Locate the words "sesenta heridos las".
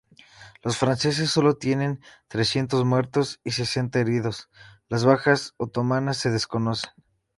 3.51-5.05